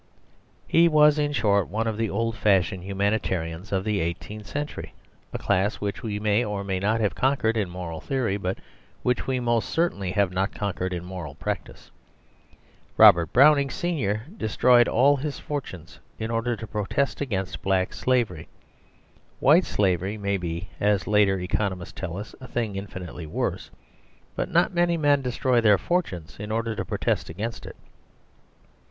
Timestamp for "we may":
6.01-6.43